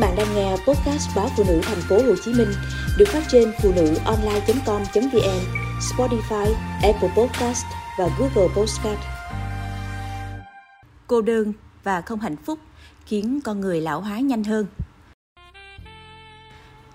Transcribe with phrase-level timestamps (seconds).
[0.00, 2.48] bạn đang nghe podcast báo phụ nữ thành phố Hồ Chí Minh
[2.98, 5.40] được phát trên phụ nữ online.com.vn,
[5.80, 7.64] Spotify, Apple Podcast
[7.98, 9.00] và Google Podcast.
[11.06, 11.52] Cô đơn
[11.84, 12.58] và không hạnh phúc
[13.06, 14.66] khiến con người lão hóa nhanh hơn.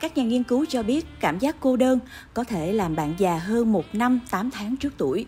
[0.00, 1.98] Các nhà nghiên cứu cho biết cảm giác cô đơn
[2.34, 5.26] có thể làm bạn già hơn một năm 8 tháng trước tuổi.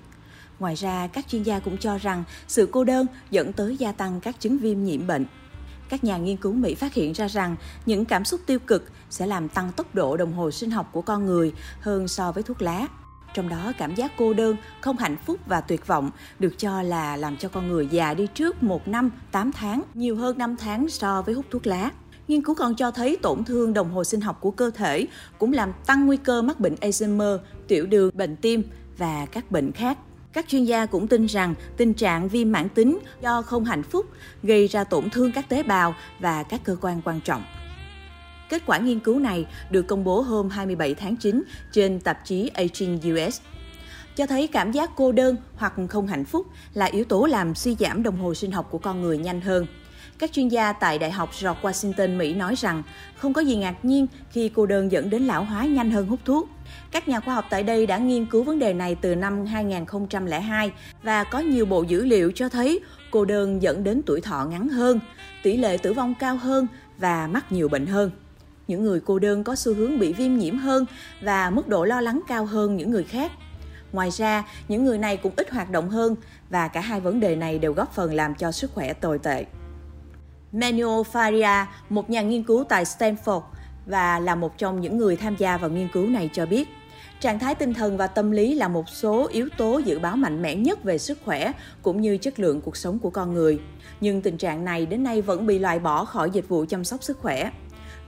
[0.58, 4.20] Ngoài ra, các chuyên gia cũng cho rằng sự cô đơn dẫn tới gia tăng
[4.20, 5.26] các chứng viêm nhiễm bệnh.
[5.88, 7.56] Các nhà nghiên cứu Mỹ phát hiện ra rằng
[7.86, 11.02] những cảm xúc tiêu cực sẽ làm tăng tốc độ đồng hồ sinh học của
[11.02, 12.86] con người hơn so với thuốc lá.
[13.34, 17.16] Trong đó cảm giác cô đơn, không hạnh phúc và tuyệt vọng được cho là
[17.16, 20.88] làm cho con người già đi trước một năm 8 tháng, nhiều hơn 5 tháng
[20.88, 21.90] so với hút thuốc lá.
[22.28, 25.06] Nghiên cứu còn cho thấy tổn thương đồng hồ sinh học của cơ thể
[25.38, 28.62] cũng làm tăng nguy cơ mắc bệnh Alzheimer, tiểu đường, bệnh tim
[28.98, 29.98] và các bệnh khác.
[30.36, 34.06] Các chuyên gia cũng tin rằng tình trạng viêm mãn tính do không hạnh phúc
[34.42, 37.44] gây ra tổn thương các tế bào và các cơ quan quan trọng.
[38.48, 42.50] Kết quả nghiên cứu này được công bố hôm 27 tháng 9 trên tạp chí
[42.54, 43.40] Aging US
[44.16, 47.76] cho thấy cảm giác cô đơn hoặc không hạnh phúc là yếu tố làm suy
[47.78, 49.66] giảm đồng hồ sinh học của con người nhanh hơn.
[50.18, 52.82] Các chuyên gia tại Đại học George Washington, Mỹ nói rằng
[53.16, 56.20] không có gì ngạc nhiên khi cô đơn dẫn đến lão hóa nhanh hơn hút
[56.24, 56.48] thuốc.
[56.90, 60.72] Các nhà khoa học tại đây đã nghiên cứu vấn đề này từ năm 2002
[61.02, 64.68] và có nhiều bộ dữ liệu cho thấy cô đơn dẫn đến tuổi thọ ngắn
[64.68, 65.00] hơn,
[65.42, 66.66] tỷ lệ tử vong cao hơn
[66.98, 68.10] và mắc nhiều bệnh hơn.
[68.68, 70.86] Những người cô đơn có xu hướng bị viêm nhiễm hơn
[71.20, 73.32] và mức độ lo lắng cao hơn những người khác.
[73.92, 76.16] Ngoài ra, những người này cũng ít hoạt động hơn
[76.50, 79.44] và cả hai vấn đề này đều góp phần làm cho sức khỏe tồi tệ.
[80.52, 83.42] Manuel Faria, một nhà nghiên cứu tại Stanford
[83.86, 86.68] và là một trong những người tham gia vào nghiên cứu này cho biết,
[87.20, 90.42] trạng thái tinh thần và tâm lý là một số yếu tố dự báo mạnh
[90.42, 91.52] mẽ nhất về sức khỏe
[91.82, 93.60] cũng như chất lượng cuộc sống của con người.
[94.00, 97.02] Nhưng tình trạng này đến nay vẫn bị loại bỏ khỏi dịch vụ chăm sóc
[97.02, 97.50] sức khỏe.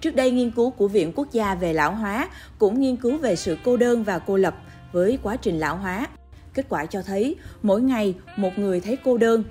[0.00, 2.28] Trước đây, nghiên cứu của Viện Quốc gia về lão hóa
[2.58, 4.54] cũng nghiên cứu về sự cô đơn và cô lập
[4.92, 6.06] với quá trình lão hóa.
[6.54, 9.44] Kết quả cho thấy, mỗi ngày một người thấy cô đơn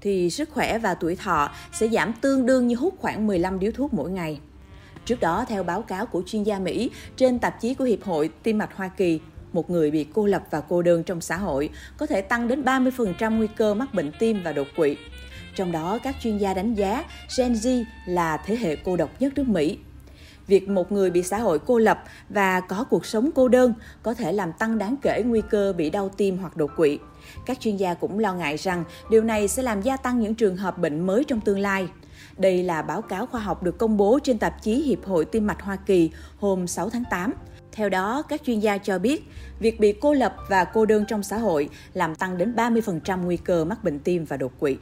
[0.00, 3.72] thì sức khỏe và tuổi thọ sẽ giảm tương đương như hút khoảng 15 điếu
[3.72, 4.40] thuốc mỗi ngày.
[5.04, 8.30] Trước đó, theo báo cáo của chuyên gia Mỹ trên tạp chí của Hiệp hội
[8.42, 9.20] Tim mạch Hoa Kỳ,
[9.52, 12.62] một người bị cô lập và cô đơn trong xã hội có thể tăng đến
[12.62, 14.96] 30% nguy cơ mắc bệnh tim và đột quỵ.
[15.54, 17.04] Trong đó, các chuyên gia đánh giá
[17.38, 19.78] Gen Z là thế hệ cô độc nhất nước Mỹ.
[20.50, 24.14] Việc một người bị xã hội cô lập và có cuộc sống cô đơn có
[24.14, 26.98] thể làm tăng đáng kể nguy cơ bị đau tim hoặc đột quỵ.
[27.46, 30.56] Các chuyên gia cũng lo ngại rằng điều này sẽ làm gia tăng những trường
[30.56, 31.88] hợp bệnh mới trong tương lai.
[32.38, 35.46] Đây là báo cáo khoa học được công bố trên tạp chí Hiệp hội Tim
[35.46, 37.32] mạch Hoa Kỳ hôm 6 tháng 8.
[37.72, 39.28] Theo đó, các chuyên gia cho biết,
[39.60, 43.36] việc bị cô lập và cô đơn trong xã hội làm tăng đến 30% nguy
[43.36, 44.76] cơ mắc bệnh tim và đột quỵ.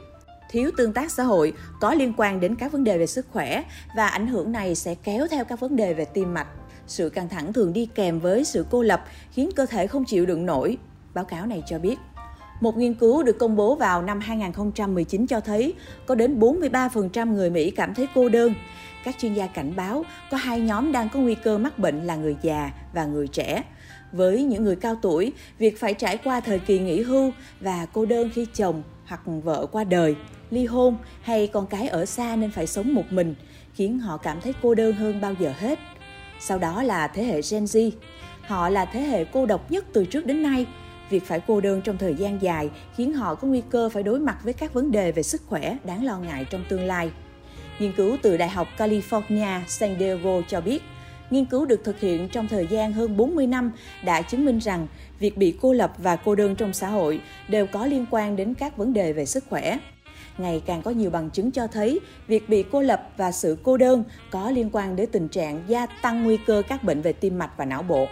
[0.49, 3.63] Thiếu tương tác xã hội có liên quan đến các vấn đề về sức khỏe
[3.95, 6.47] và ảnh hưởng này sẽ kéo theo các vấn đề về tim mạch.
[6.87, 10.25] Sự căng thẳng thường đi kèm với sự cô lập khiến cơ thể không chịu
[10.25, 10.77] đựng nổi.
[11.13, 11.97] Báo cáo này cho biết,
[12.61, 15.73] một nghiên cứu được công bố vào năm 2019 cho thấy
[16.05, 18.53] có đến 43% người Mỹ cảm thấy cô đơn.
[19.03, 22.15] Các chuyên gia cảnh báo có hai nhóm đang có nguy cơ mắc bệnh là
[22.15, 23.63] người già và người trẻ.
[24.11, 28.05] Với những người cao tuổi, việc phải trải qua thời kỳ nghỉ hưu và cô
[28.05, 30.15] đơn khi chồng hoặc vợ qua đời,
[30.51, 33.35] ly hôn hay con cái ở xa nên phải sống một mình,
[33.73, 35.79] khiến họ cảm thấy cô đơn hơn bao giờ hết.
[36.39, 37.91] Sau đó là thế hệ Gen Z.
[38.41, 40.65] Họ là thế hệ cô độc nhất từ trước đến nay
[41.09, 44.19] Việc phải cô đơn trong thời gian dài khiến họ có nguy cơ phải đối
[44.19, 47.11] mặt với các vấn đề về sức khỏe đáng lo ngại trong tương lai.
[47.79, 50.83] Nghiên cứu từ Đại học California San Diego cho biết,
[51.29, 53.71] nghiên cứu được thực hiện trong thời gian hơn 40 năm
[54.03, 54.87] đã chứng minh rằng
[55.19, 58.53] việc bị cô lập và cô đơn trong xã hội đều có liên quan đến
[58.53, 59.77] các vấn đề về sức khỏe.
[60.37, 63.77] Ngày càng có nhiều bằng chứng cho thấy việc bị cô lập và sự cô
[63.77, 67.37] đơn có liên quan đến tình trạng gia tăng nguy cơ các bệnh về tim
[67.37, 68.07] mạch và não bộ.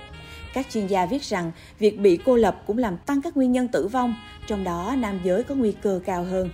[0.54, 3.68] Các chuyên gia viết rằng việc bị cô lập cũng làm tăng các nguyên nhân
[3.68, 4.16] tử vong,
[4.48, 6.50] trong đó nam giới có nguy cơ cao hơn.